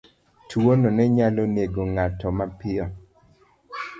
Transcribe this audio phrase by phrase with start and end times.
[0.49, 2.85] Tuwono ne nyalo nego ng'ato mapiyo.